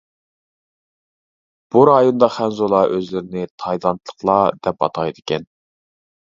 بۇ 1.75 1.83
رايوندا 1.89 2.29
خەنزۇلار 2.37 2.95
ئۆزلىرىنى 2.95 3.45
تايلاندلىقلار 3.65 4.59
دەپ 4.69 4.89
ئاتايدىكەن. 4.89 5.47